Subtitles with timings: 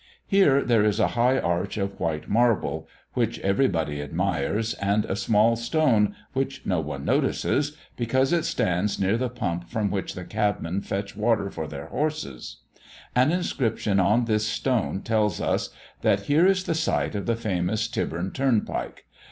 [0.25, 5.15] Here there is a high arch of white marble, which every body admires, and a
[5.15, 10.23] small stone, which no one notices, because it stands near the pump from which the
[10.25, 12.61] cabmen fetch water for their horses;
[13.15, 15.69] an inscription on this stone tells us,
[16.01, 19.05] that here is the site of the famous Tyburn Turnpike.